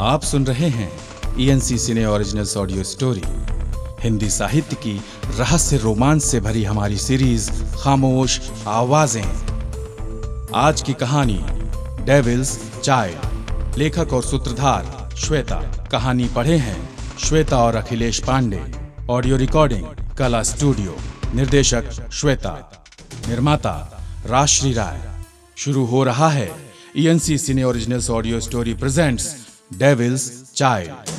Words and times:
आप 0.00 0.22
सुन 0.22 0.46
रहे 0.46 0.68
हैं 0.68 0.90
ENC 1.40 1.76
cine 1.78 2.04
originals 2.06 2.56
audio 2.56 2.82
story 2.82 3.22
Hindi 4.02 4.28
साहित्य 4.30 4.76
की 4.76 4.92
रहस्य 5.38 5.76
रोमांच 5.76 6.22
से 6.22 6.40
भरी 6.40 6.62
हमारी 6.64 6.96
सीरीज़ 6.96 7.50
खामोश 7.74 8.38
आवाज़ें। 8.66 9.24
आज 10.54 10.82
की 10.82 10.92
कहानी 10.92 11.38
डेविल्स 12.04 12.56
चाइल्ड 12.80 13.76
लेखक 13.78 14.12
और 14.12 14.22
सूत्रधार, 14.22 15.10
श्वेता। 15.16 15.60
कहानी 15.92 16.28
पढ़े 16.28 16.56
हैं 16.56 16.78
श्वेता 17.18 17.58
और 17.58 17.76
अखिलेश 17.76 18.22
पांडे। 18.24 18.62
ऑडियो 19.10 19.36
रिकॉर्डिंग 19.36 19.84
कला 20.18 20.42
स्टूडियो 20.42 20.96
निर्देशक, 21.34 22.10
श्वेता। 22.12 22.56
निर्माता, 23.28 23.76
राजश्री 24.26 24.72
राय। 24.72 25.00
शुरू 25.56 25.84
हो 25.84 26.04
रहा 26.04 26.30
है 26.30 26.50
ENC 26.96 27.38
cine 27.38 27.64
originals 27.64 28.10
audio 28.10 28.40
story 28.40 28.74
presents 28.74 29.34
devil's 29.70 30.52
child 30.54 31.10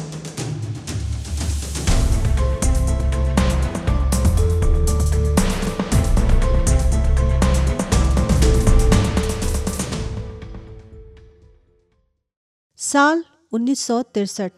साल 12.79 13.23
1963 13.53 14.49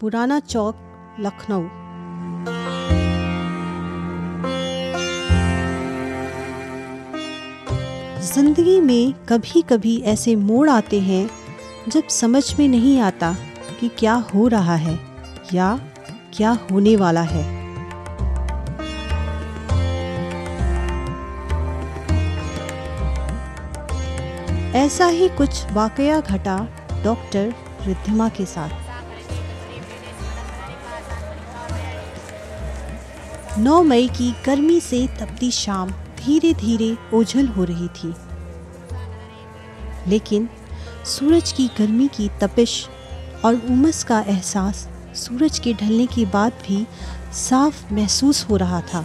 पुराना 0.00 0.38
चौक, 0.40 0.76
लखनऊ। 1.20 1.66
ज़िंदगी 8.28 8.80
में 8.80 9.12
कभी 9.28 9.62
कभी 9.62 9.96
ऐसे 10.12 10.34
मोड़ 10.36 10.68
आते 10.70 11.00
हैं 11.00 11.28
जब 11.88 12.08
समझ 12.08 12.58
में 12.58 12.68
नहीं 12.68 13.00
आता 13.00 13.36
कि 13.80 13.88
क्या 13.88 14.14
हो 14.14 14.48
रहा 14.48 14.74
है 14.74 14.98
या 15.54 15.80
क्या 16.36 16.50
होने 16.70 16.96
वाला 16.96 17.20
है। 17.20 17.58
ऐसा 24.74 25.06
ही 25.06 25.28
कुछ 25.28 25.72
वाकया 25.72 26.20
घटा 26.20 26.68
डॉक्टर 27.04 27.54
रिद्धिमा 27.82 28.28
के 28.28 28.44
साथ। 28.44 28.70
नौ 33.58 33.82
मई 33.82 34.08
की 34.08 34.34
गर्मी 34.46 34.80
से 34.80 35.06
तपती 35.06 35.50
शाम 35.50 35.90
धीरे 35.90 36.54
धीरे 36.54 36.96
ओझल 37.14 37.48
हो 37.48 37.64
रही 37.64 37.88
थी। 37.88 38.14
लेकिन 40.06 40.48
सूरज 41.04 41.52
की 41.52 41.66
गर्मी 41.78 42.08
की 42.08 42.28
तपिश 42.40 42.88
और 43.44 43.54
उमस 43.54 44.02
का 44.04 44.20
एहसास 44.20 44.88
सूरज 45.16 45.58
के 45.58 45.72
ढलने 45.74 46.06
के 46.06 46.24
बाद 46.24 46.52
भी 46.66 46.86
साफ़ 47.32 47.94
महसूस 47.94 48.44
हो 48.50 48.56
रहा 48.56 48.80
था। 48.80 49.04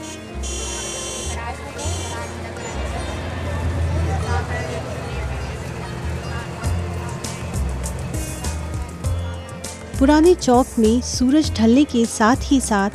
पुराने 10.00 10.34
चौक 10.36 10.68
में 10.80 11.02
सूरज 11.02 11.52
ढलने 11.58 11.84
के 11.84 12.06
साथ 12.06 12.36
ही 12.42 12.60
साथ 12.62 12.90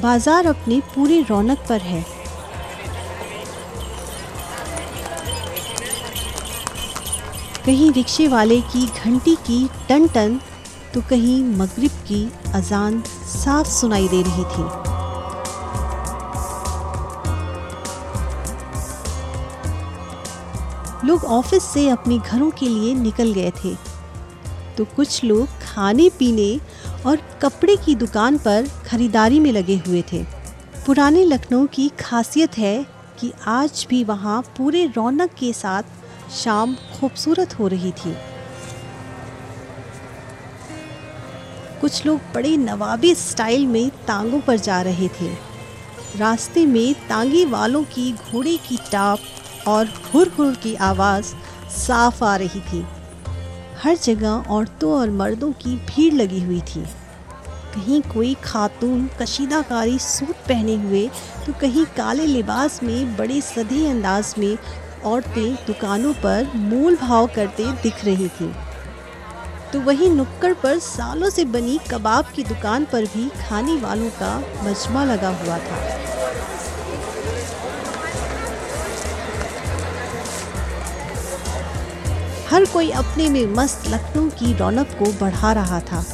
बाज़ार 0.00 0.46
अपने 0.46 0.80
पूरे 0.94 1.20
रौनक 1.22 1.64
पर 1.68 1.80
है। 1.80 2.04
कहीं 7.66 7.92
रिक्शे 7.92 8.26
वाले 8.28 8.60
की 8.62 8.86
घंटी 8.86 9.34
की 9.36 9.58
टन 9.88 10.06
टन 10.08 10.40
तो 10.94 11.00
कहीं 11.00 11.44
मगरिब 11.44 11.90
की 12.08 12.18
अजान 12.54 13.00
साफ़ 13.26 13.68
सुनाई 13.68 14.08
दे 14.08 14.20
रही 14.22 14.44
थी। 14.44 14.64
लोग 21.06 21.24
ऑफ़िस 21.24 21.62
से 21.64 21.88
अपने 21.88 22.18
घरों 22.18 22.50
के 22.50 22.68
लिए 22.68 22.94
निकल 22.94 23.32
गए 23.32 23.50
थे। 23.64 23.74
तो 24.76 24.84
कुछ 24.96 25.24
लोग 25.24 25.48
खाने, 25.62 26.08
पीने 26.08 26.60
और 27.06 27.22
कपड़े 27.42 27.76
की 27.76 27.94
दुकान 27.94 28.38
पर 28.38 28.68
खरीदारी 28.86 29.40
में 29.40 29.52
लगे 29.52 29.82
हुए 29.88 30.04
थे। 30.12 30.24
पुराने 30.86 31.24
लखनऊ 31.24 31.66
की 31.66 31.88
खासियत 32.00 32.58
है 32.58 32.86
कि 33.20 33.32
आज 33.48 33.86
भी 33.90 34.04
वहाँ 34.04 34.40
पूरे 34.56 34.86
रौनक 34.86 35.30
के 35.30 35.52
साथ 35.52 35.82
शाम 36.32 36.74
खूबसूरत 36.74 37.58
हो 37.58 37.68
रही 37.68 37.92
थी। 37.92 38.14
कुछ 41.80 42.04
लोग 42.06 42.20
बड़े 42.34 42.56
नवाबी 42.56 43.14
स्टाइल 43.14 43.66
में 43.66 43.90
तांगों 44.06 44.40
पर 44.40 44.56
जा 44.56 44.80
रहे 44.82 45.08
थे। 45.20 45.32
रास्ते 46.16 46.66
में 46.66 46.94
तांगे 47.08 47.44
वालों 47.44 47.82
की 47.84 48.12
घोड़े 48.12 48.56
की 48.56 48.76
टाप 48.92 49.18
और 49.68 49.86
हुर 49.86 50.28
हुर 50.28 50.54
की 50.54 50.74
आवाज़ 50.74 51.34
साफ़ 51.76 52.24
आ 52.24 52.36
रही 52.36 52.60
थी। 52.60 52.84
हर 53.82 53.96
जगह 53.96 54.44
औरतों 54.50 54.92
और 54.92 55.10
मर्दों 55.10 55.52
की 55.52 55.76
भीड़ 55.76 56.14
लगी 56.14 56.42
हुई 56.42 56.60
थी। 56.60 56.84
कहीं 57.74 58.00
कोई 58.02 58.34
खातून, 58.34 59.08
कशीदाकारी 59.20 59.98
सूट 59.98 60.34
पहने 60.48 60.74
हुए 60.76 61.08
तो 61.46 61.52
कहीं 61.52 61.84
काले 61.96 62.26
लिबास 62.26 62.82
में, 62.82 63.16
बड़े 63.16 63.40
सधे 63.40 63.86
अंदाज 63.86 64.34
में 64.38 64.56
औरतें 65.04 65.54
दुकानों 65.66 66.12
पर 66.14 66.50
मोल 66.56 66.96
भाव 66.96 67.26
करते 67.26 67.72
दिख 67.82 68.04
रही 68.04 68.28
थी। 68.28 68.52
तो 69.72 69.80
वहीं 69.80 70.10
नुक्कड़ 70.10 70.52
पर 70.54 70.78
सालों 70.78 71.30
से 71.30 71.44
बनी 71.44 71.78
कबाब 71.90 72.24
की 72.34 72.42
दुकान 72.44 72.84
पर 72.84 73.04
भी 73.04 73.28
खाने 73.40 73.76
वालों 73.76 74.10
का 74.10 74.36
मजमा 74.62 75.04
लगा 75.04 75.28
हुआ 75.28 75.58
था। 75.58 75.82
हर 82.50 82.64
कोई 82.64 82.90
अपने 82.90 83.28
में 83.28 83.46
मस्त 83.46 83.88
लखनऊ 83.88 84.28
की 84.30 84.52
रौनक 84.56 84.96
को 84.98 85.12
बढ़ा 85.20 85.52
रहा 85.52 85.80
था। 85.80 86.04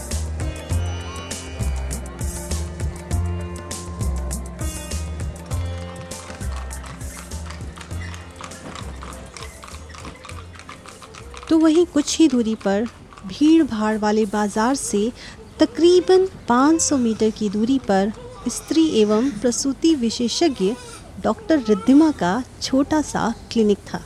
तो 11.50 11.58
वहीं 11.58 11.84
कुछ 11.86 12.18
ही 12.18 12.28
दूरी 12.28 12.54
पर 12.54 12.84
भीड़ 13.26 13.62
भाड़ 13.62 13.96
वाले 13.98 14.24
बाज़ार 14.26 14.74
से 14.74 15.12
तकरीबन 15.58 16.26
500 16.48 16.98
मीटर 16.98 17.30
की 17.30 17.48
दूरी 17.50 17.78
पर 17.78 18.12
स्त्री 18.48 18.86
एवं 19.00 19.30
प्रसूति 19.30 19.94
विशेषज्ञ 19.94 20.74
डॉक्टर 21.22 21.58
रिद्धिमा 21.58 22.10
का 22.10 22.42
छोटा 22.62 23.00
सा 23.02 23.34
क्लिनिक 23.52 23.78
था। 23.78 23.98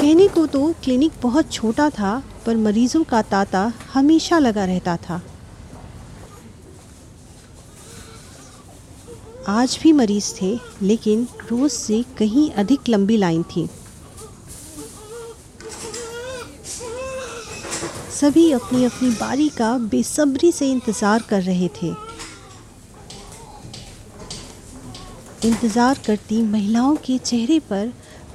कहने 0.00 0.28
को 0.28 0.46
तो 0.46 0.72
क्लिनिक 0.84 1.12
बहुत 1.22 1.52
छोटा 1.52 1.88
था, 1.90 2.22
पर 2.46 2.56
मरीजों 2.56 3.02
का 3.04 3.20
तांता 3.22 3.72
हमेशा 3.94 4.38
लगा 4.38 4.64
रहता 4.64 4.96
था। 4.96 5.20
आज 9.48 9.78
भी 9.82 9.92
मरीज़ 9.92 10.32
थे, 10.42 10.58
लेकिन 10.82 11.26
रोज 11.50 11.70
से 11.70 12.02
कहीं 12.18 12.50
अधिक 12.50 12.88
लंबी 12.88 13.16
लाइन 13.16 13.42
थी। 13.42 13.68
सभी 18.20 18.50
अपनी 18.52 18.84
अपनी 18.84 19.10
बारी 19.10 19.48
का 19.48 19.66
बेसब्री 19.90 20.50
से 20.52 20.70
इंतज़ार 20.70 21.22
कर 21.22 21.42
रहे 21.42 21.68
थे। 21.76 21.88
इंतज़ार 25.44 25.98
करती 26.06 26.42
महिलाओं 26.42 26.96
के 26.96 27.16
चेहरे 27.18 27.58
पर 27.60 27.92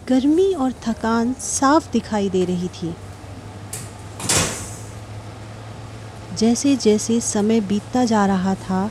गर्मी 0.10 0.54
और 0.54 0.72
थकान 0.88 1.34
साफ़ 1.34 1.92
दिखाई 1.92 2.30
दे 2.30 2.44
रही 2.46 2.68
थी। 2.68 2.94
जैसे 6.38 6.76
जैसे 6.78 7.20
समय 7.22 7.62
बीतता 7.62 8.06
जा 8.06 8.26
रहा 8.26 8.56
था, 8.56 8.90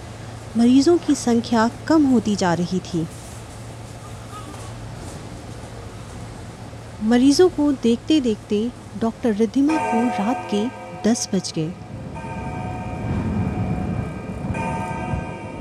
मरीजों 0.56 0.96
की 0.98 1.14
संख्या 1.14 1.68
कम 1.88 2.06
होती 2.06 2.36
जा 2.36 2.54
रही 2.54 2.80
थी। 2.84 3.06
मरीजों 7.02 7.48
को 7.48 7.70
देखते 7.72 8.20
देखते 8.20 8.70
डॉक्टर 9.00 9.34
रिद्धिमा 9.34 9.76
को 9.82 10.06
रात 10.18 10.48
के 10.50 10.83
दस 11.04 11.28
बज 11.34 11.52
गए। 11.56 11.72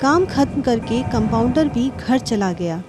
काम 0.01 0.25
खत्म 0.25 0.62
करके 0.62 1.01
कंपाउंडर 1.04 1.68
भी 1.68 1.90
घर 2.00 2.19
चला 2.19 2.51
गया। 2.54 2.81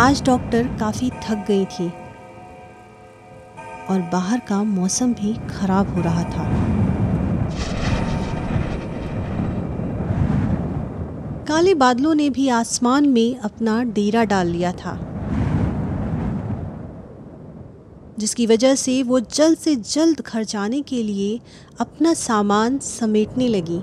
आज 0.00 0.22
डॉक्टर 0.24 0.68
काफ़ी 0.80 1.10
थक 1.24 1.44
गई 1.48 1.64
थी 1.64 1.88
और 3.90 4.00
बाहर 4.12 4.38
का 4.38 4.62
मौसम 4.62 5.12
भी 5.12 5.34
खराब 5.50 5.94
हो 5.94 6.02
रहा 6.02 6.22
था। 6.24 6.48
काले 11.48 11.74
बादलों 11.74 12.14
ने 12.14 12.28
भी 12.30 12.48
आसमान 12.48 13.08
में 13.08 13.38
अपना 13.38 13.82
डेरा 13.84 14.24
डाल 14.24 14.46
लिया 14.46 14.72
था। 14.72 14.98
जिसकी 18.22 18.46
वजह 18.46 18.74
से 18.74 19.02
वो 19.02 19.20
जल्द 19.20 19.58
से 19.58 19.74
जल्द 19.76 20.20
घर 20.20 20.44
जाने 20.44 20.80
के 20.82 21.02
लिए 21.02 21.40
अपना 21.80 22.14
सामान 22.14 22.78
समेटने 22.78 23.48
लगी। 23.48 23.78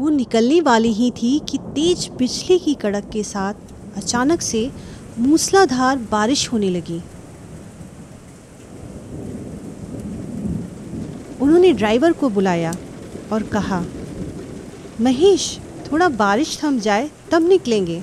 वो 0.00 0.08
निकलने 0.08 0.60
वाली 0.60 0.92
ही 0.92 1.10
थी 1.10 1.38
कि 1.48 1.58
तेज 1.58 2.08
बिजली 2.18 2.58
की 2.58 2.74
कड़क 2.74 3.08
के 3.12 3.22
साथ 3.22 3.96
अचानक 3.96 4.40
से 4.40 4.70
मूसलाधार 5.18 5.98
बारिश 6.10 6.52
होने 6.52 6.70
लगी। 6.70 7.00
उन्होंने 11.40 11.72
ड्राइवर 11.72 12.12
को 12.12 12.28
बुलाया 12.28 12.74
और 13.32 13.42
कहा, 13.42 13.84
महेश 15.00 15.58
थोड़ा 15.94 16.08
बारिश 16.08 16.58
थम 16.62 16.78
जाए, 16.78 17.10
तब 17.30 17.42
निकलेंगे। 17.48 18.02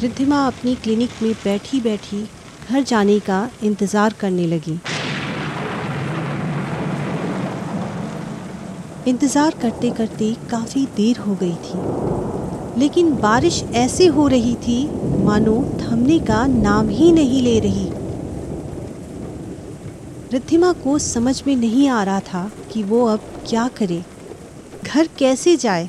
रिद्धिमा 0.00 0.38
अपनी 0.46 0.74
क्लिनिक 0.74 1.10
में 1.22 1.32
बैठी 1.34 1.80
बैठी 1.80 2.22
घर 2.70 2.82
जाने 2.82 3.18
का 3.20 3.38
इंतज़ार 3.62 4.14
करने 4.20 4.46
लगी। 4.46 4.78
इंतज़ार 9.06 9.58
करते 9.62 9.90
करते 9.90 10.34
काफ़ी 10.50 10.84
देर 10.96 11.18
हो 11.18 11.34
गई 11.42 11.54
थी। 11.64 12.80
लेकिन 12.80 13.14
बारिश 13.16 13.62
ऐसे 13.76 14.06
हो 14.08 14.26
रही 14.28 14.54
थी, 14.58 14.84
मानो 15.24 15.56
थमने 15.80 16.18
का 16.18 16.46
नाम 16.46 16.88
ही 16.88 17.12
नहीं 17.12 17.42
ले 17.42 17.58
रही। 17.60 17.90
रिद्धिमा 20.32 20.72
को 20.72 20.98
समझ 20.98 21.42
में 21.46 21.56
नहीं 21.56 21.88
आ 21.88 22.02
रहा 22.02 22.20
था 22.20 22.50
कि 22.72 22.82
वो 22.82 23.04
अब 23.06 23.20
क्या 23.50 23.66
करे? 23.68 24.02
घर 24.84 25.08
कैसे 25.18 25.56
जाए? 25.56 25.88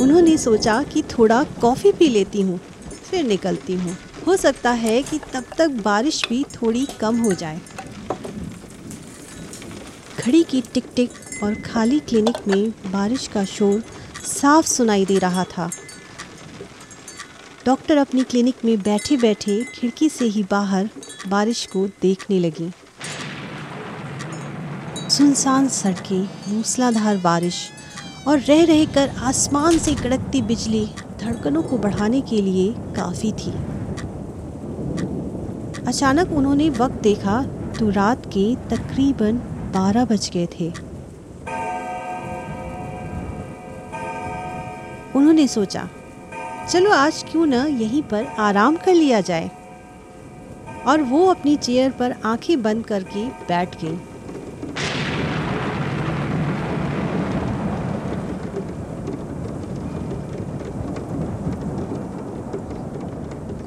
उन्होंने 0.00 0.36
सोचा 0.38 0.82
कि 0.82 1.02
थोड़ा 1.10 1.42
कॉफ़ी 1.60 1.92
पी 1.92 2.08
लेती 2.08 2.42
हूँ, 2.42 2.58
फिर 3.10 3.24
निकलती 3.24 3.74
हूँ। 3.74 3.96
हो 4.26 4.36
सकता 4.36 4.70
है 4.74 5.02
कि 5.02 5.18
तब 5.32 5.44
तक 5.58 5.70
बारिश 5.84 6.22
भी 6.28 6.42
थोड़ी 6.54 6.86
कम 7.00 7.20
हो 7.20 7.32
जाए। 7.32 7.60
घड़ी 10.18 10.42
की 10.42 10.60
टिक 10.74 10.84
टिक 10.96 11.42
और 11.42 11.54
खाली 11.62 11.98
क्लिनिक 12.00 12.36
में 12.48 12.70
बारिश 12.92 13.26
का 13.26 13.44
शोर 13.46 13.82
साफ़ 14.26 14.66
सुनाई 14.66 15.04
दे 15.04 15.18
रहा 15.18 15.44
था। 15.48 15.70
डॉक्टर 17.66 17.96
अपनी 17.96 18.22
क्लिनिक 18.22 18.64
में 18.64 18.78
बैठे 18.82 19.16
बैठे 19.16 19.62
खिड़की 19.74 20.08
से 20.08 20.24
ही 20.24 20.42
बाहर 20.50 20.88
बारिश 21.28 21.64
को 21.66 21.86
देखने 22.02 22.38
लगी। 22.38 22.70
सुनसान 25.10 25.68
सड़कें, 25.68 26.28
मूसलाधार 26.48 27.16
बारिश 27.16 27.58
और 28.28 28.38
रह 28.38 28.64
रह 28.64 28.84
कर 28.84 29.10
आसमान 29.22 29.78
से 29.78 29.94
कड़कती 29.94 30.42
बिजली 30.42 30.84
धड़कनों 31.20 31.62
को 31.62 31.78
बढ़ाने 31.78 32.20
के 32.20 32.40
लिए 32.42 32.72
काफ़ी 32.96 33.32
थी। 33.32 33.52
अचानक 35.86 36.32
उन्होंने 36.32 36.68
वक्त 36.70 37.02
देखा 37.02 37.42
तो 37.78 37.90
रात 37.90 38.26
के 38.26 38.54
तकरीबन 38.70 39.36
बारह 39.74 40.04
बज 40.04 40.30
गए 40.34 40.46
थे। 40.52 40.72
उन्होंने 45.14 45.46
सोचा, 45.48 45.88
चलो 46.70 46.90
आज 46.90 47.24
क्यों 47.30 47.46
न 47.46 47.66
यहीं 47.80 48.02
पर 48.02 48.26
आराम 48.38 48.76
कर 48.76 48.94
लिया 48.94 49.20
जाए? 49.20 49.50
और 50.86 51.02
वो 51.02 51.24
अपनी 51.26 51.56
चेयर 51.56 51.90
पर 51.90 52.14
आँखें 52.24 52.62
बंद 52.62 52.84
करके 52.84 53.24
बैठ 53.48 53.80
गई। 53.82 53.98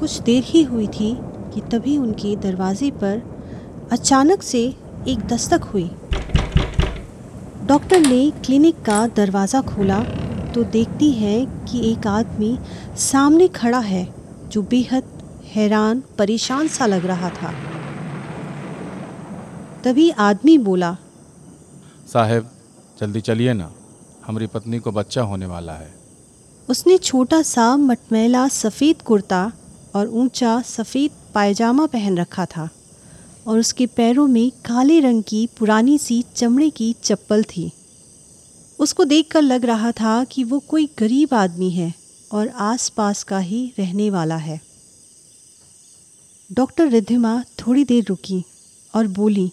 कुछ 0.00 0.18
देर 0.20 0.42
ही 0.46 0.62
हुई 0.62 0.86
थी 0.88 1.14
कि 1.54 1.60
तभी 1.70 1.96
उनके 1.98 2.34
दरवाजे 2.36 2.90
पर 3.02 3.22
अचानक 3.92 4.42
से 4.42 4.62
एक 5.08 5.26
दस्तक 5.26 5.64
हुई। 5.64 5.90
डॉक्टर 7.66 8.00
ने 8.00 8.30
क्लिनिक 8.46 8.82
का 8.82 9.06
दरवाज़ा 9.16 9.60
खोला 9.62 9.98
तो 10.54 10.62
देखती 10.72 11.10
है 11.12 11.36
कि 11.66 11.80
एक 11.90 12.06
आदमी 12.06 12.58
सामने 13.00 13.48
खड़ा 13.48 13.78
है 13.80 14.06
जो 14.46 14.62
बेहद 14.62 15.09
हैरान 15.54 16.02
परेशान 16.18 16.68
सा 16.68 16.86
लग 16.86 17.06
रहा 17.06 17.30
था। 17.30 17.52
तभी 19.84 20.10
आदमी 20.10 20.58
बोला 20.58 20.96
साहेब 22.06 22.50
जल्दी 23.00 23.20
चलिए 23.20 23.52
ना। 23.52 23.70
हमारी 24.26 24.46
पत्नी 24.46 24.78
को 24.78 24.92
बच्चा 24.92 25.22
होने 25.22 25.46
वाला 25.46 25.72
है। 25.72 25.92
उसने 26.68 26.98
छोटा 26.98 27.42
सा 27.42 27.76
मटमैला 27.76 28.46
सफ़ेद 28.48 29.02
कुर्ता 29.02 29.52
और 29.94 30.08
ऊँचा 30.08 30.60
सफ़ेद 30.62 31.10
पायजामा 31.34 31.86
पहन 31.86 32.18
रखा 32.18 32.46
था 32.46 32.68
और 33.46 33.58
उसके 33.58 33.86
पैरों 33.86 34.26
में 34.26 34.50
काले 34.50 35.00
रंग 35.00 35.22
की 35.22 35.48
पुरानी 35.58 35.98
सी 35.98 36.24
चमड़े 36.36 36.70
की 36.70 36.92
चप्पल 37.02 37.42
थी। 37.42 37.70
उसको 38.78 39.04
देखकर 39.04 39.42
लग 39.42 39.64
रहा 39.64 39.92
था 39.92 40.24
कि 40.24 40.44
वो 40.44 40.58
कोई 40.58 40.88
गरीब 40.98 41.34
आदमी 41.34 41.70
है 41.70 41.92
और 42.32 42.48
आसपास 42.48 43.22
का 43.22 43.38
ही 43.38 43.72
रहने 43.78 44.10
वाला 44.10 44.36
है। 44.36 44.69
डॉक्टर 46.52 46.88
रिद्धिमा 46.88 47.44
थोड़ी 47.58 47.84
देर 47.84 48.04
रुकी 48.04 48.44
और 48.94 49.06
बोली 49.06 49.52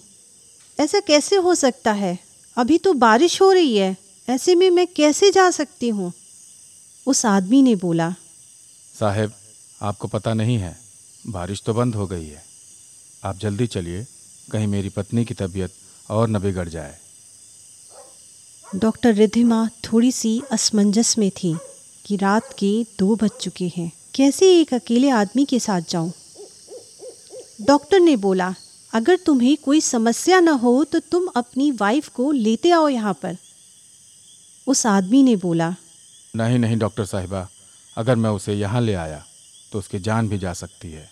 ऐसा 0.79 0.99
कैसे 0.99 1.35
हो 1.35 1.55
सकता 1.55 1.91
है? 1.91 2.19
अभी 2.57 2.77
तो 2.77 2.93
बारिश 2.93 3.41
हो 3.41 3.51
रही 3.51 3.77
है। 3.77 3.97
ऐसे 4.29 4.55
में 4.55 4.69
मैं 4.69 4.87
कैसे 4.87 5.31
जा 5.31 5.49
सकती 5.51 5.89
हूँ? 5.89 6.13
उस 7.07 7.25
आदमी 7.25 7.61
ने 7.61 7.75
बोला 7.75 8.15
साहेब 8.99 9.33
आपको 9.81 10.07
पता 10.07 10.33
नहीं 10.33 10.57
है। 10.57 10.77
बारिश 11.27 11.61
तो 11.65 11.73
बंद 11.73 11.95
हो 11.95 12.07
गई 12.07 12.25
है। 12.25 12.43
आप 13.23 13.37
जल्दी 13.37 13.67
चलिए। 13.67 14.05
कहीं 14.51 14.67
मेरी 14.67 14.89
पत्नी 14.89 15.25
की 15.25 15.33
तबीयत 15.33 15.73
और 16.09 16.29
न 16.29 16.39
बिगड़ 16.39 16.69
जाए। 16.69 16.97
डॉक्टर 18.75 19.13
रिद्धिमा 19.13 19.69
थोड़ी 19.85 20.11
सी 20.11 20.41
असमंजस 20.51 21.17
में 21.17 21.31
थी 21.31 21.55
कि 22.05 22.15
रात 22.15 22.55
के 22.59 22.85
दो 22.99 23.15
बज 23.15 23.31
चुके 23.41 23.71
हैं। 23.77 23.91
कैसे 24.15 24.59
एक 24.61 24.73
अकेले 24.73 25.09
आदमी 25.09 25.45
के 25.45 25.59
साथ 25.59 25.81
जाऊँ? 25.89 26.13
डॉक्टर 27.59 27.99
ने 27.99 28.15
बोला 28.15 28.53
अगर 28.93 29.15
तुम्हें 29.25 29.55
कोई 29.57 29.81
समस्या 29.81 30.39
न 30.39 30.47
हो 30.47 30.83
तो 30.83 30.99
तुम 30.99 31.27
अपनी 31.35 31.71
वाइफ 31.71 32.07
को 32.09 32.31
लेते 32.31 32.71
आओ 32.71 32.87
यहाँ 32.89 33.13
पर. 33.13 33.37
उस 34.67 34.85
आदमी 34.85 35.21
ने 35.23 35.35
बोला 35.35 35.73
नहीं 36.35 36.59
नहीं 36.59 36.77
डॉक्टर 36.77 37.05
साहिबा 37.05 37.47
अगर 37.97 38.15
मैं 38.15 38.29
उसे 38.29 38.53
यहाँ 38.53 38.81
ले 38.81 38.93
आया 38.93 39.23
तो 39.71 39.79
उसकी 39.79 39.99
जान 39.99 40.29
भी 40.29 40.37
जा 40.37 40.53
सकती 40.53 40.91
है 40.91 41.09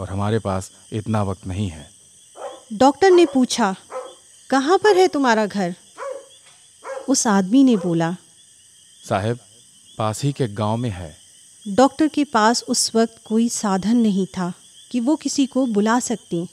और 0.00 0.08
हमारे 0.08 0.38
पास 0.38 0.70
इतना 0.92 1.22
वक्त 1.22 1.46
नहीं 1.46 1.68
है। 1.68 1.88
डॉक्टर 2.72 3.10
ने 3.10 3.26
पूछा 3.26 3.74
कहाँ 4.50 4.78
पर 4.78 4.96
है 4.96 5.06
तुम्हारा 5.08 5.46
घर? 5.46 5.74
उस 7.08 7.26
आदमी 7.26 7.62
ने 7.64 7.76
बोला 7.76 8.14
साहेब 9.08 9.38
पास 9.98 10.22
ही 10.22 10.32
के 10.32 10.48
गाँव 10.48 10.76
में 10.76 10.90
है। 10.90 11.16
डॉक्टर 11.66 12.08
के 12.08 12.24
पास 12.24 12.62
उस 12.68 12.90
वक्त 12.94 13.20
कोई 13.26 13.48
साधन 13.48 13.96
नहीं 13.96 14.26
था। 14.26 14.52
कि 14.92 15.00
वो 15.00 15.16
किसी 15.16 15.46
को 15.46 15.66
बुला 15.66 15.98
सकती 16.00 16.46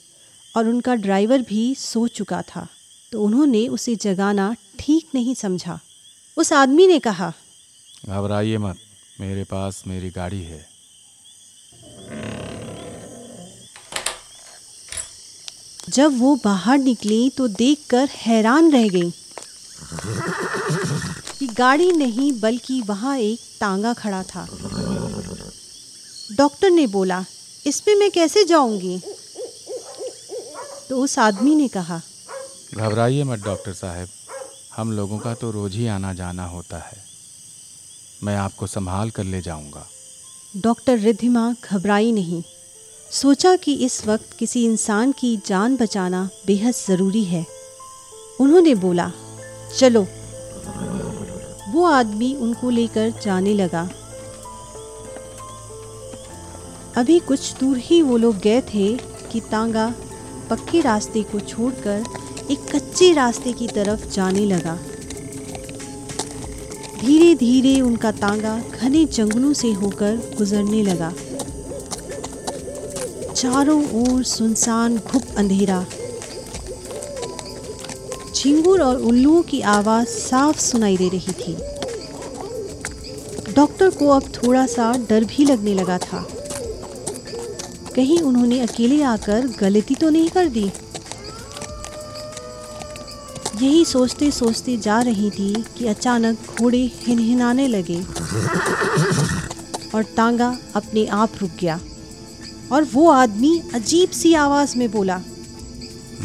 और 0.56 0.68
उनका 0.68 0.94
ड्राइवर 0.96 1.42
भी 1.42 1.74
सो 1.74 2.06
चुका 2.08 2.42
था। 2.42 2.66
तो 3.12 3.22
उन्होंने 3.22 3.66
उसे 3.68 3.94
जगाना 3.96 4.54
ठीक 4.78 5.08
नहीं 5.14 5.34
समझा। 5.34 5.78
उस 6.36 6.52
आदमी 6.52 6.86
ने 6.86 6.98
कहा 6.98 7.32
घबराइए 8.08 8.58
मत 8.58 8.76
मेरे 9.20 9.44
पास 9.44 9.82
मेरी 9.86 10.10
गाड़ी 10.10 10.42
है। 10.42 10.68
जब 15.88 16.18
वो 16.18 16.34
बाहर 16.44 16.78
निकली 16.78 17.28
तो 17.30 17.48
देखकर 17.48 18.08
हैरान 18.16 18.70
रह 18.72 18.88
गई 18.88 19.10
कि 21.38 21.46
गाड़ी 21.48 21.90
नहीं 21.92 22.32
बल्कि 22.40 22.80
वहाँ 22.80 23.16
एक 23.18 23.38
तांगा 23.60 23.92
खड़ा 23.92 24.22
था। 24.22 24.46
डॉक्टर 26.36 26.70
ने 26.70 26.86
बोला 26.86 27.24
इसमें 27.66 27.94
मैं 27.94 28.10
कैसे 28.10 28.44
जाऊँगी? 28.44 29.02
तो 30.88 31.00
उस 31.00 31.18
आदमी 31.18 31.54
ने 31.54 31.68
कहा 31.68 32.00
घबराइए 32.74 33.24
मत 33.24 33.38
डॉक्टर 33.38 33.72
साहब। 33.72 34.08
हम 34.76 34.92
लोगों 34.92 35.18
का 35.18 35.34
तो 35.34 35.50
रोज 35.50 35.74
ही 35.74 35.86
आना 35.86 36.12
जाना 36.14 36.46
होता 36.46 36.78
है। 36.78 37.04
मैं 38.24 38.36
आपको 38.36 38.66
संभाल 38.66 39.10
कर 39.10 39.24
ले 39.24 39.40
जाऊँगा। 39.40 39.86
डॉक्टर 40.56 40.98
रिद्धिमा 40.98 41.54
घबराई 41.64 42.12
नहीं। 42.12 42.42
सोचा 43.10 43.56
कि 43.56 43.74
इस 43.74 44.06
वक्त 44.06 44.32
किसी 44.38 44.64
इंसान 44.64 45.12
की 45.12 45.36
जान 45.46 45.76
बचाना 45.76 46.28
बेहद 46.46 46.74
ज़रूरी 46.74 47.24
है। 47.24 47.46
उन्होंने 48.40 48.74
बोला 48.74 49.12
चलो। 49.78 50.06
वो 51.72 51.84
आदमी 51.84 52.34
उनको 52.34 52.70
लेकर 52.70 53.10
जाने 53.24 53.54
लगा। 53.54 53.88
अभी 57.00 57.18
कुछ 57.18 57.52
दूर 57.60 57.76
ही 57.78 58.02
वो 58.02 58.16
लोग 58.16 58.38
गए 58.38 58.60
थे 58.60 58.88
कि 59.32 59.40
तांगा 59.40 59.94
पक्के 60.50 60.80
रास्ते 60.80 61.22
को 61.22 61.38
छोड़कर 61.40 62.04
एक 62.50 62.58
कच्चे 62.74 63.12
रास्ते 63.12 63.52
की 63.52 63.68
तरफ़ 63.68 64.08
जाने 64.08 64.44
लगा। 64.44 64.74
धीरे 67.00 67.34
धीरे 67.34 67.80
उनका 67.80 68.10
तांगा 68.12 68.62
घने 68.80 69.04
जंगलों 69.04 69.52
से 69.52 69.72
होकर 69.72 70.16
गुजरने 70.38 70.82
लगा। 70.82 71.12
चारों 73.36 73.82
ओर 74.02 74.24
सुनसान 74.24 74.96
घुप 74.96 75.22
अंधेरा। 75.36 75.84
झिंगुर 78.34 78.82
और 78.82 78.96
उल्लुओं 78.96 79.42
की 79.42 79.60
आवाज़ 79.60 80.08
साफ़ 80.08 80.60
सुनाई 80.60 80.96
दे 80.96 81.08
रही 81.08 81.32
थी। 81.32 81.56
डॉक्टर 83.52 83.90
को 83.90 84.08
अब 84.08 84.22
थोड़ा 84.22 84.66
सा 84.66 84.92
डर 85.08 85.24
भी 85.24 85.44
लगने 85.44 85.74
लगा 85.74 85.98
था। 85.98 86.26
कहीं 87.96 88.18
उन्होंने 88.20 88.60
अकेले 88.60 89.02
आकर 89.02 89.46
गलती 89.60 89.94
तो 89.94 90.10
नहीं 90.10 90.28
कर 90.30 90.48
दी? 90.48 90.70
यही 93.62 93.84
सोचते 93.84 94.30
सोचते 94.30 94.76
जा 94.76 95.00
रही 95.00 95.30
थी 95.30 95.52
कि 95.78 95.86
अचानक 95.86 96.36
घोड़े 96.60 96.78
हिनहिनाने 96.98 97.66
लगे 97.68 98.00
और 99.94 100.02
तांगा 100.16 100.56
अपने 100.76 101.06
आप 101.06 101.30
रुक 101.40 101.50
गया 101.60 101.78
और 102.72 102.84
वो 102.92 103.08
आदमी 103.10 103.52
अजीब 103.74 104.10
सी 104.10 104.34
आवाज़ 104.34 104.76
में 104.78 104.90
बोला 104.90 105.20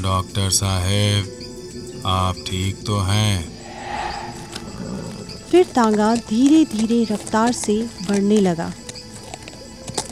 डॉक्टर 0.01 0.49
साहेब 0.51 2.03
आप 2.05 2.35
ठीक 2.47 2.85
तो 2.85 2.99
हैं? 2.99 3.55
फिर 5.51 5.65
तांगा 5.65 6.15
धीरे 6.29 6.63
धीरे 6.71 7.03
रफ्तार 7.13 7.51
से 7.51 7.81
बढ़ने 8.07 8.37
लगा। 8.37 8.71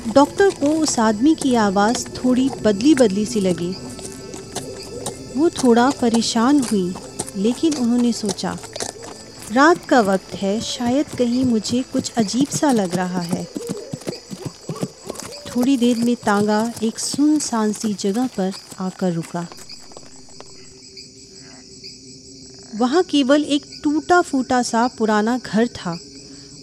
डॉक्टर 0.08 0.50
को 0.50 0.68
उस 0.68 1.00
आदमी 1.00 1.36
की 1.36 1.56
आवाज़ 1.56 2.08
थोड़ी 2.08 2.50
बदली 2.64 2.96
बदली 2.96 3.26
सी 3.26 3.40
लगी। 3.40 3.76
वो 5.38 5.50
थोड़ा 5.50 5.90
परेशान 5.90 6.60
हुई, 6.60 6.94
लेकिन 7.36 7.74
उन्होंने 7.74 8.14
सोचा, 8.14 8.58
रात 9.52 9.86
का 9.86 10.02
वक्त 10.02 10.36
है, 10.36 10.62
शायद 10.62 11.06
कहीं 11.08 11.46
मुझे 11.46 11.82
कुछ 11.82 12.12
अजीब 12.12 12.48
सा 12.48 12.72
लग 12.72 12.96
रहा 12.96 13.22
है। 13.22 13.48
थोड़ी 15.48 15.78
देर 15.78 15.98
में 15.98 16.16
तांगा 16.16 16.74
एक 16.84 17.00
सुनसान 17.00 17.74
सी 17.74 17.94
जगह 17.94 18.28
पर 18.28 18.52
आकर 18.80 19.14
रुका। 19.14 19.48
वहाँ 22.76 23.04
केवल 23.04 23.44
एक 23.44 23.82
टूटा 23.84 24.22
फूटा 24.22 24.64
सा 24.64 24.88
पुराना 24.88 25.38
घर 25.38 25.68
था। 25.68 26.00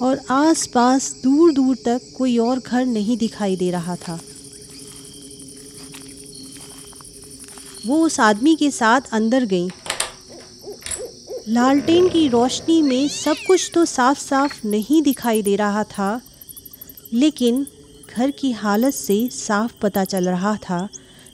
और 0.02 0.20
आसपास 0.30 1.10
दूर 1.24 1.52
दूर 1.52 1.76
तक 1.76 2.12
कोई 2.18 2.36
और 2.38 2.58
घर 2.58 2.86
नहीं 2.86 3.16
दिखाई 3.16 3.56
दे 3.56 3.70
रहा 3.70 3.96
था। 3.96 4.18
वो 7.86 8.02
उस 8.06 8.18
आदमी 8.20 8.54
के 8.56 8.70
साथ 8.70 9.00
अंदर 9.12 9.44
गई। 9.44 9.68
लालटेन 11.48 12.08
की 12.08 12.26
रोशनी 12.28 12.80
में 12.82 13.08
सब 13.08 13.36
कुछ 13.46 13.70
तो 13.74 13.84
साफ़ 13.84 14.18
साफ़ 14.18 14.66
नहीं 14.66 15.02
दिखाई 15.02 15.42
दे 15.42 15.56
रहा 15.56 15.84
था, 15.84 16.20
लेकिन 17.12 17.66
घर 18.10 18.30
की 18.30 18.50
हालत 18.52 18.94
से 18.94 19.28
साफ़ 19.32 19.72
पता 19.82 20.04
चल 20.04 20.28
रहा 20.28 20.56
था 20.60 20.88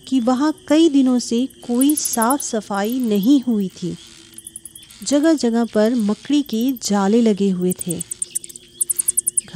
कि 0.08 0.20
वहाँ 0.20 0.52
कई 0.68 0.88
दिनों 0.88 1.18
से 1.18 1.44
कोई 1.66 1.94
साफ़ 1.96 2.42
सफ़ाई 2.42 2.98
नहीं 2.98 3.40
हुई 3.42 3.68
थी। 3.76 3.96
जगह 5.02 5.34
जगह 5.34 5.64
पर 5.64 5.94
मकड़ी 5.94 6.42
के 6.44 6.70
जाले 6.82 7.20
लगे 7.22 7.50
हुए 7.50 7.72
थे। 7.86 8.00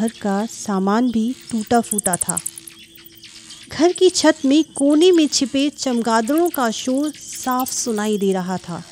घर 0.01 0.09
का 0.09 0.47
सामान 0.47 1.11
भी 1.11 1.25
टूटा 1.51 1.81
फूटा 1.81 2.17
था। 2.17 2.39
घर 3.73 3.93
की 3.93 4.09
छत 4.11 4.39
में 4.45 4.63
कोने 4.65 5.11
में 5.13 5.27
छिपे 5.29 5.69
चमगादड़ों 5.71 6.49
का 6.51 6.71
शोर 6.71 7.11
साफ़ 7.11 7.73
सुनाई 7.73 8.17
दे 8.19 8.33
रहा 8.33 8.57
था। 8.59 8.83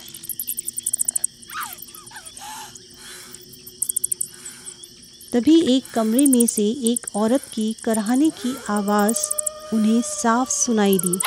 तभी 5.33 5.61
एक 5.77 5.91
कमरे 5.95 6.27
में 6.27 6.47
से 6.47 6.69
एक 6.93 7.07
औरत 7.17 7.43
की 7.55 7.73
कराहने 7.85 8.31
की 8.31 8.55
आवाज़ 8.71 9.19
उन्हें 9.75 10.00
साफ़ 10.05 10.50
सुनाई 10.50 10.99
दी। 10.99 11.19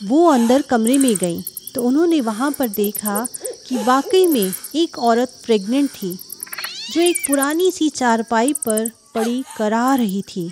वो 0.00 0.26
अंदर 0.30 0.62
कमरे 0.62 0.98
में 0.98 1.14
गई 1.16 1.40
तो 1.74 1.82
उन्होंने 1.82 2.20
वहाँ 2.20 2.50
पर 2.52 2.68
देखा 2.68 3.26
कि 3.68 3.76
वाकई 3.76 4.26
में 4.26 4.52
एक 4.74 4.98
औरत 4.98 5.40
प्रेग्नेंट 5.44 5.90
थी। 5.90 6.18
जो 6.90 7.00
एक 7.00 7.16
पुरानी 7.26 7.70
सी 7.70 7.88
चारपाई 7.90 8.52
पर 8.66 8.90
पड़ी 9.14 9.42
करा 9.56 9.94
रही 9.94 10.22
थी। 10.28 10.50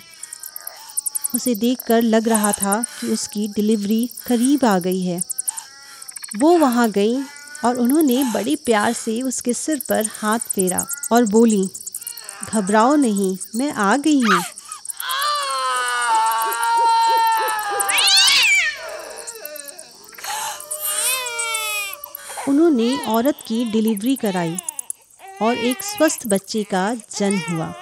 उसे 1.35 1.53
देखकर 1.55 2.01
लग 2.01 2.27
रहा 2.27 2.51
था 2.51 2.81
कि 2.99 3.07
उसकी 3.07 3.47
डिलीवरी 3.47 4.09
करीब 4.27 4.65
आ 4.65 4.77
गई 4.79 5.01
है। 5.01 5.21
वो 6.37 6.57
वहाँ 6.57 6.89
गई 6.91 7.15
और 7.65 7.75
उन्होंने 7.75 8.23
बड़े 8.33 8.55
प्यार 8.65 8.93
से 8.93 9.21
उसके 9.21 9.53
सिर 9.53 9.81
पर 9.89 10.09
हाथ 10.13 10.39
फेरा 10.49 10.85
और 11.11 11.25
बोली, 11.25 11.69
घबराओ 12.49 12.95
नहीं, 12.95 13.37
मैं 13.55 13.71
आ 13.71 13.95
गई 13.97 14.21
हूँ। 14.21 14.43
उन्होंने 22.47 22.95
औरत 23.07 23.39
की 23.47 23.63
डिलीवरी 23.71 24.15
कराई। 24.15 24.57
और 25.41 25.57
एक 25.59 25.81
स्वस्थ 25.83 26.27
बच्चे 26.27 26.63
का 26.63 26.93
जन्म 27.11 27.39
हुआ। 27.49 27.73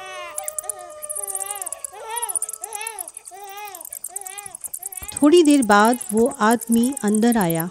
थोड़ी 5.13 5.43
देर 5.43 5.61
बाद 5.63 5.99
वो 6.13 6.27
आदमी 6.41 6.93
अंदर 7.03 7.37
आया 7.37 7.69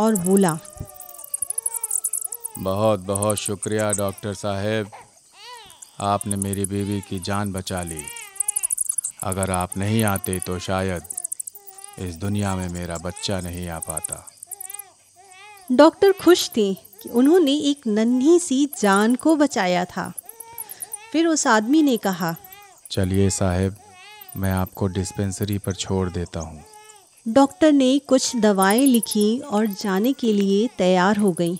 और 0.00 0.16
बोला, 0.16 0.58
बहुत 2.58 3.00
बहुत 3.00 3.36
शुक्रिया 3.36 3.90
डॉक्टर 3.92 4.34
साहेब। 4.34 4.90
आपने 6.02 6.36
मेरी 6.36 6.64
बीवी 6.66 7.00
की 7.00 7.18
जान 7.20 7.52
बचा 7.52 7.82
ली। 7.82 8.02
अगर 9.22 9.50
आप 9.50 9.76
नहीं 9.76 10.02
आते 10.04 10.38
तो 10.38 10.58
शायद 10.58 11.02
इस 11.98 12.14
दुनिया 12.16 12.54
में 12.56 12.68
मेरा 12.68 12.96
बच्चा 12.98 13.40
नहीं 13.40 13.68
आ 13.68 13.78
पाता। 13.78 14.24
डॉक्टर 15.72 16.12
खुश 16.12 16.50
थे 16.56 16.74
कि 16.74 17.08
उन्होंने 17.08 17.52
एक 17.52 17.86
नन्ही 17.86 18.38
सी 18.38 18.68
जान 18.80 19.14
को 19.14 19.36
बचाया 19.36 19.84
था। 19.84 20.12
फिर 21.12 21.26
उस 21.26 21.46
आदमी 21.46 21.82
ने 21.82 21.96
कहा 21.96 22.34
चलिए 22.90 23.30
साहब 23.30 23.76
मैं 24.36 24.52
आपको 24.52 24.86
डिस्पेंसरी 24.86 25.58
पर 25.58 25.74
छोड़ 25.74 26.08
देता 26.10 26.40
हूँ। 26.40 26.64
डॉक्टर 27.28 27.72
ने 27.72 27.98
कुछ 27.98 28.36
दवाएँ 28.36 28.86
लिखी 28.86 29.38
और 29.38 29.66
जाने 29.66 30.12
के 30.12 30.32
लिए 30.32 30.68
तैयार 30.78 31.16
हो 31.16 31.32
गई। 31.32 31.58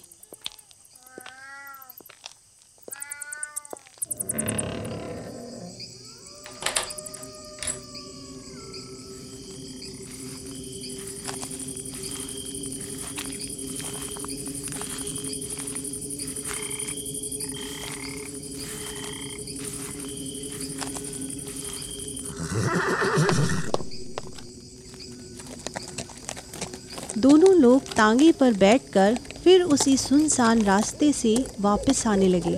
दोनों 27.19 27.55
लोग 27.55 27.83
तांगे 27.97 28.33
पर 28.33 28.53
बैठकर 28.53 29.19
फिर 29.45 29.63
उसी 29.63 29.97
सुनसान 29.97 30.63
रास्ते 30.63 31.13
से 31.13 31.47
वापस 31.61 32.07
आने 32.07 32.29
लगे। 32.29 32.57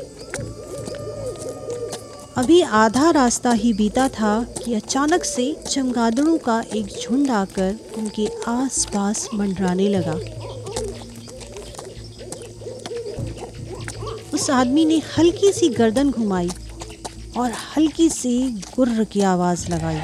अभी 2.36 2.60
आधा 2.60 3.10
रास्ता 3.10 3.52
ही 3.52 3.72
बीता 3.72 4.08
था 4.08 4.42
कि 4.64 4.74
अचानक 4.74 5.24
से 5.24 5.56
चमगादड़ों 5.68 6.38
का 6.38 6.64
एक 6.74 6.86
झुंड 6.86 7.30
आकर 7.30 7.76
उनके 7.98 8.28
आसपास 8.48 9.28
मंडराने 9.34 9.88
लगा। 9.88 10.18
उस 14.34 14.50
आदमी 14.50 14.84
ने 14.84 15.02
हल्की 15.18 15.52
सी 15.52 15.68
गर्दन 15.68 16.10
घुमाई 16.10 16.50
और 17.36 17.52
हल्की 17.52 18.08
सी 18.08 18.38
गुर्र 18.76 19.04
की 19.04 19.20
आवाज़ 19.20 19.70
लगाई। 19.70 20.00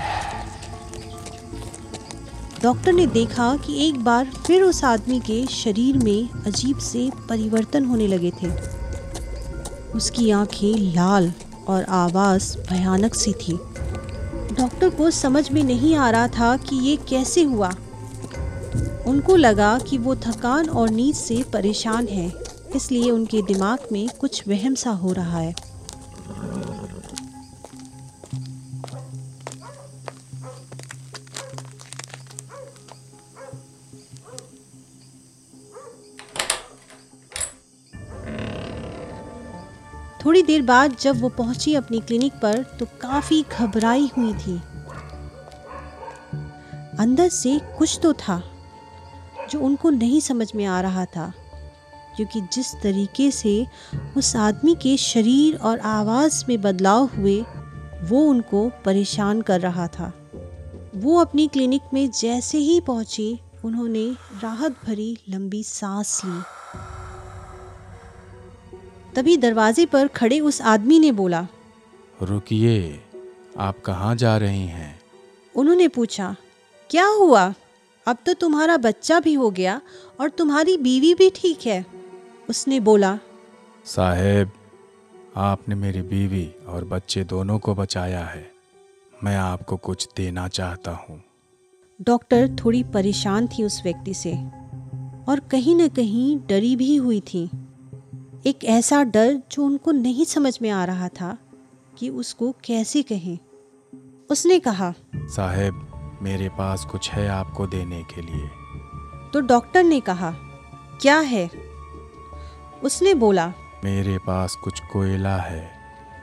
डॉक्टर 2.63 2.93
ने 2.93 3.07
देखा 3.07 3.57
कि 3.57 3.89
एक 3.89 3.99
बार 4.05 4.31
फिर 4.47 4.63
उस 4.63 4.83
आदमी 4.85 5.19
के 5.21 5.47
शरीर 5.47 5.97
में 5.99 6.29
अजीब 6.47 6.79
से 6.79 7.11
परिवर्तन 7.29 7.85
होने 7.85 8.07
लगे 8.07 8.31
थे। 8.43 8.51
उसकी 9.95 10.31
आँखें 10.31 10.95
लाल 10.95 11.33
और 11.69 11.85
आवाज़ 11.85 12.57
भयानक 12.59 13.15
सी 13.15 13.33
थी। 13.33 13.59
डॉक्टर 14.53 14.89
को 14.89 15.11
समझ 15.11 15.51
में 15.53 15.63
नहीं 15.65 15.95
आ 15.97 16.11
रहा 16.11 16.29
था 16.29 16.57
कि 16.57 16.77
ये 16.77 16.97
कैसे 17.09 17.43
हुआ। 17.43 17.73
उनको 19.07 19.37
लगा 19.37 19.79
कि 19.79 19.99
वो 19.99 20.15
थकान 20.17 20.69
और 20.69 20.91
नींद 20.91 21.15
से 21.15 21.43
परेशान 21.53 22.07
है, 22.07 22.33
इसलिए 22.77 23.11
उनके 23.11 23.43
दिमाग 23.43 23.79
में 23.93 24.09
कुछ 24.21 24.49
वहम 24.49 24.75
सा 24.75 24.91
हो 24.91 25.13
रहा 25.13 25.39
है। 25.39 25.55
देर 40.63 40.67
बाद 40.69 40.97
जब 41.01 41.21
वो 41.21 41.29
पहुँची 41.29 41.75
अपनी 41.75 42.01
क्लिनिक 42.01 42.33
पर 42.33 42.63
तो 42.79 42.87
काफ़ी 42.87 43.45
घबराई 43.59 44.11
हुई 44.19 44.35
थी। 44.35 44.63
अंदर 46.99 47.29
से 47.29 47.61
कुछ 47.79 47.99
तो 48.03 48.13
था, 48.13 48.43
जो 49.51 49.61
उनको 49.61 49.91
नहीं 49.91 50.21
समझ 50.21 50.55
में 50.55 50.65
आ 50.65 50.81
रहा 50.81 51.05
था, 51.05 51.33
क्योंकि 52.17 52.41
जिस 52.41 52.75
तरीके 52.75 53.31
से 53.31 53.67
उस 54.17 54.37
आदमी 54.37 54.75
के 54.75 54.97
शरीर 54.97 55.57
और 55.57 55.79
आवाज़ 55.79 56.45
में 56.49 56.63
बदलाव 56.63 57.05
हुए, 57.05 57.45
वो 58.03 58.21
उनको 58.21 58.71
परेशान 58.85 59.43
कर 59.43 59.61
रहा 59.61 59.87
था। 59.87 60.13
वो 60.95 61.21
अपनी 61.21 61.49
क्लिनिक 61.49 61.83
में 61.95 62.11
जैसे 62.11 62.59
ही 62.59 62.81
पहुँची, 62.81 63.41
उन्होंने 63.65 64.11
राहत 64.43 64.77
भरी 64.87 65.19
लंबी 65.29 65.63
सांस 65.63 66.23
ली। 66.25 66.62
तभी 69.15 69.37
दरवाजे 69.37 69.87
पर 69.87 70.07
खड़े 70.09 70.41
उस 70.41 70.61
आदमी 70.63 70.99
ने 70.99 71.13
बोला 71.13 71.47
रुकिए 72.23 73.01
आप 73.59 73.81
कहाँ 73.81 74.15
जा 74.17 74.37
रही 74.37 74.67
हैं? 74.67 75.01
उन्होंने 75.55 75.89
पूछा 75.89 76.37
क्या 76.91 77.07
हुआ? 77.07 77.55
अब 78.07 78.17
तो 78.27 78.35
तुम्हारा 78.35 78.77
बच्चा 78.77 79.21
भी 79.21 79.35
हो 79.35 79.51
गया 79.51 79.81
और 80.21 80.31
तुम्हारी 80.31 80.77
बीवी 80.77 81.15
भी 81.15 81.31
ठीक 81.31 81.67
है। 81.67 81.85
उसने 82.51 82.81
बोला 82.81 83.19
साहेब 83.85 84.51
आपने 85.37 85.75
मेरी 85.75 86.03
बीवी 86.03 86.49
और 86.69 86.85
बच्चे 86.85 87.25
दोनों 87.25 87.59
को 87.59 87.75
बचाया 87.75 88.25
है। 88.25 88.51
मैं 89.25 89.37
आपको 89.37 89.77
कुछ 89.77 90.09
देना 90.17 90.49
चाहता 90.49 90.91
हूँ। 90.91 91.23
डॉक्टर 92.01 92.49
थोड़ी 92.65 92.83
परेशान 92.85 93.47
थी 93.49 93.65
उस 93.65 93.81
व्यक्ति 93.85 94.15
से 94.15 94.33
और 95.29 95.41
कहीं 95.51 95.77
न 95.77 95.89
कहीं 95.89 96.39
डरी 96.49 96.75
भी 96.77 96.97
हुई 96.97 97.21
थी। 97.21 97.49
एक 98.47 98.65
ऐसा 98.65 99.05
डर 99.05 99.43
जो 99.53 99.65
उनको 99.65 99.93
नहीं 99.93 100.25
समझ 100.25 100.59
में 100.63 100.71
आ 100.71 100.85
रहा 100.85 101.09
था 101.09 101.39
कि 101.99 102.09
उसको 102.09 102.53
कैसे 102.65 103.03
कहें। 103.03 103.39
उसने 104.31 104.59
कहा 104.59 104.95
साहब 105.17 106.19
मेरे 106.23 106.49
पास 106.49 106.85
कुछ 106.85 107.11
है 107.11 107.29
आपको 107.29 107.67
देने 107.67 108.03
के 108.03 108.21
लिए। 108.21 108.49
तो 109.33 109.41
डॉक्टर 109.41 109.85
ने 109.85 110.01
कहा 110.01 110.31
क्या 111.03 111.19
है? 111.19 111.51
उसने 112.83 113.15
बोला 113.15 113.53
मेरे 113.85 114.19
पास 114.19 114.55
कुछ 114.65 114.81
कोयला 114.93 115.37
है 115.37 115.71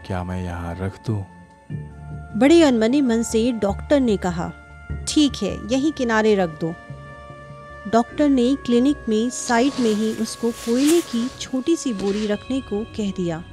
क्या 0.07 0.23
मैं 0.23 0.43
यहाँ 0.43 0.75
रख 0.75 1.05
दूँ? 1.07 1.25
बड़े 2.39 2.63
अनमने 2.63 3.01
मन 3.01 3.23
से 3.23 3.51
डॉक्टर 3.51 3.99
ने 3.99 4.17
कहा 4.17 4.51
ठीक 5.07 5.31
है 5.43 5.57
यहीं 5.73 5.91
किनारे 5.91 6.35
रख 6.35 6.49
दो। 6.61 6.73
डॉक्टर 7.87 8.29
ने 8.29 8.55
क्लिनिक 8.55 8.97
में 9.09 9.29
साइड 9.29 9.71
में 9.79 9.93
ही 9.93 10.13
उसको 10.13 10.51
कोयले 10.51 11.01
की 11.01 11.27
छोटी 11.39 11.75
सी 11.75 11.93
बोरी 11.93 12.27
रखने 12.27 12.61
को 12.61 12.83
कह 12.83 13.11
दिया। 13.11 13.43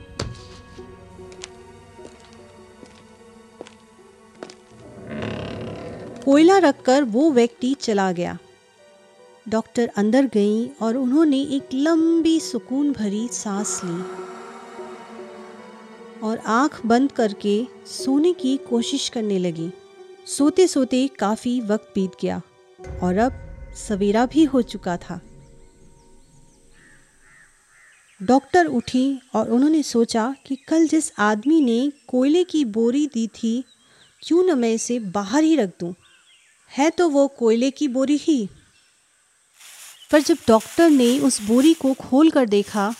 कोयला 6.24 6.58
रखकर 6.58 7.04
वो 7.04 7.30
व्यक्ति 7.30 7.74
चला 7.74 8.12
गया। 8.12 8.38
डॉक्टर 9.48 9.90
अंदर 9.96 10.26
गई 10.26 10.70
और 10.82 10.96
उन्होंने 10.96 11.42
एक 11.42 11.68
लंबी 11.74 12.40
सुकून 12.40 12.92
भरी 12.92 13.28
सांस 13.28 13.80
ली 13.84 14.02
और 16.20 16.38
आँख 16.38 16.86
बंद 16.86 17.12
करके 17.12 17.66
सोने 17.86 18.32
की 18.32 18.56
कोशिश 18.56 19.08
करने 19.08 19.38
लगी। 19.38 19.70
सोते 20.26 20.66
सोते 20.66 21.06
काफ़ी 21.08 21.60
वक्त 21.60 21.92
बीत 21.94 22.12
गया 22.22 22.40
और 23.02 23.18
अब 23.18 23.45
सवेरा 23.76 24.26
भी 24.26 24.44
हो 24.44 24.62
चुका 24.62 24.96
था। 24.96 25.20
डॉक्टर 28.20 28.66
उठी 28.66 29.20
और 29.34 29.50
उन्होंने 29.50 29.82
सोचा 29.82 30.34
कि 30.46 30.56
कल 30.68 30.86
जिस 30.88 31.10
आदमी 31.18 31.60
ने 31.60 31.92
कोयले 32.08 32.44
की 32.44 32.64
बोरी 32.64 33.06
दी 33.06 33.26
थी, 33.28 33.64
क्यों 34.22 34.44
न 34.44 34.58
मैं 34.58 34.72
इसे 34.72 34.98
बाहर 34.98 35.44
ही 35.44 35.56
रख 35.56 35.72
दूँ? 35.80 35.94
है 36.70 36.88
तो 36.90 37.08
वो 37.08 37.26
कोयले 37.28 37.70
की 37.70 37.88
बोरी 37.88 38.16
ही। 38.16 38.48
पर 40.12 40.20
जब 40.20 40.36
डॉक्टर 40.48 40.90
ने 40.90 41.18
उस 41.18 41.40
बोरी 41.42 41.74
को 41.74 41.92
खोल 41.94 42.30
कर 42.30 42.46
देखा 42.46 42.94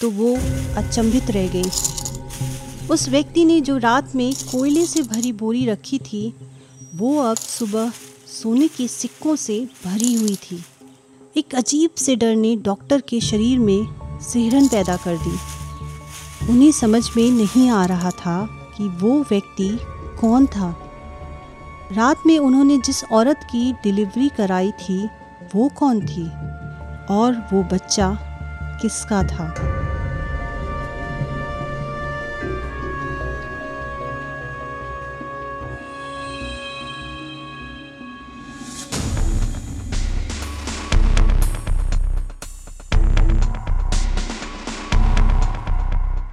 तो 0.00 0.10
वो 0.10 0.34
अचंभित 0.76 1.30
रह 1.30 1.48
गई। 1.48 2.88
उस 2.90 3.08
व्यक्ति 3.08 3.44
ने 3.44 3.60
जो 3.60 3.76
रात 3.76 4.14
में 4.14 4.32
कोयले 4.34 4.86
से 4.86 5.02
भरी 5.02 5.32
बोरी 5.32 5.66
रखी 5.66 5.98
थी, 5.98 6.32
वो 6.94 7.18
अब 7.20 7.36
सुबह 7.36 7.92
सोने 8.26 8.68
के 8.68 8.88
सिक्कों 8.88 9.36
से 9.36 9.68
भरी 9.84 10.14
हुई 10.14 10.36
थी। 10.36 10.64
एक 11.36 11.54
अजीब 11.54 11.90
से 11.96 12.16
डर 12.16 12.36
ने 12.36 12.56
डॉक्टर 12.56 13.00
के 13.00 13.20
शरीर 13.20 13.58
में 13.58 13.88
सिहरन 14.20 14.68
पैदा 14.68 14.96
कर 14.96 15.16
दी। 15.16 15.38
उन्हें 16.52 16.72
समझ 16.72 17.10
में 17.16 17.30
नहीं 17.30 17.70
आ 17.70 17.86
रहा 17.86 18.10
था 18.10 18.46
कि 18.46 18.88
वो 18.88 19.20
व्यक्ति 19.20 19.78
कौन 20.20 20.46
था। 20.46 20.92
रात 21.92 22.16
में 22.26 22.38
उन्होंने 22.38 22.78
जिस 22.78 23.04
औरत 23.04 23.36
की 23.36 23.72
डिलीवरी 23.72 24.28
कराई 24.28 24.70
थी, 24.70 25.06
वो 25.54 25.68
कौन 25.68 26.00
थी? 26.00 26.26
और 27.14 27.48
वो 27.52 27.62
बच्चा 27.62 28.18
किसका 28.82 29.22
था? 29.22 29.65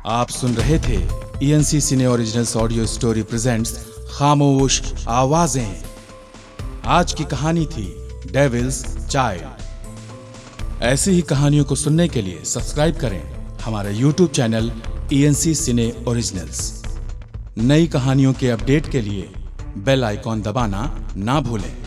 आप 0.05 0.29
सुन 0.29 0.53
रहे 0.53 0.77
थे 0.79 0.95
ENC 1.45 1.79
cine 1.81 2.05
originals 2.05 2.55
audio 2.57 2.85
story 2.85 3.21
presents 3.23 3.71
Khamosh 4.11 4.81
Awazein. 5.09 5.83
आज 6.95 7.13
की 7.13 7.23
कहानी 7.23 7.65
थी 7.65 7.85
डेविल्स 8.31 8.83
चाइल्ड 9.07 10.81
ऐसी 10.83 11.11
ही 11.11 11.21
कहानियों 11.29 11.65
को 11.65 11.75
सुनने 11.75 12.07
के 12.07 12.21
लिए 12.21 12.43
सब्सक्राइब 12.45 12.95
करें 13.01 13.21
हमारे 13.61 13.93
YouTube 13.93 14.29
channel 14.29 14.71
ENC 15.13 15.55
cine 15.55 15.91
originals 16.07 16.61
नई 17.57 17.87
कहानियों 17.87 18.33
के 18.33 18.49
अपडेट 18.49 18.91
के 18.91 19.01
लिए 19.01 19.29
बेल 19.85 20.03
आइकॉन 20.03 20.41
दबाना 20.41 20.83
ना 21.15 21.39
भूलें। 21.41 21.82